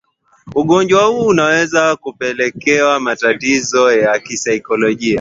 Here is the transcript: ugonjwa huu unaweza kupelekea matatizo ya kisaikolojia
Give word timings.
ugonjwa 0.55 1.03
huu 1.05 1.25
unaweza 1.25 1.95
kupelekea 1.95 2.99
matatizo 2.99 3.91
ya 3.91 4.19
kisaikolojia 4.19 5.09